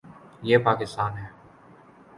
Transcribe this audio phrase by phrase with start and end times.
[0.41, 1.27] یہ پاکستان ہے۔